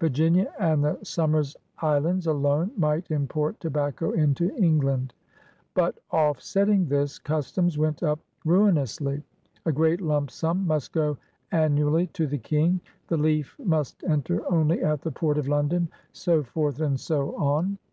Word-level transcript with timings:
Virginia 0.00 0.52
and 0.58 0.82
the 0.82 0.98
Somers 1.04 1.56
Islands 1.82 2.26
alone 2.26 2.72
might 2.76 3.12
import 3.12 3.60
tobacco 3.60 4.10
into 4.10 4.52
England. 4.56 5.14
But 5.74 6.00
offsetting 6.10 6.88
this, 6.88 7.16
customs 7.20 7.78
went 7.78 8.02
up 8.02 8.18
ruinously; 8.44 9.22
a 9.66 9.70
great 9.70 10.00
lump 10.00 10.32
sum 10.32 10.66
must 10.66 10.90
go 10.90 11.16
annually 11.52 12.08
to 12.08 12.26
the 12.26 12.38
King; 12.38 12.80
the 13.06 13.16
leaf 13.18 13.54
must 13.64 14.02
enter 14.02 14.42
only 14.50 14.82
at 14.82 15.00
the 15.02 15.12
port 15.12 15.38
of 15.38 15.46
London; 15.46 15.88
so 16.12 16.42
forth 16.42 16.80
and 16.80 16.98
so 16.98 17.36
on. 17.36 17.78